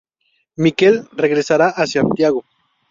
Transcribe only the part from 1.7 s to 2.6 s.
Santiago.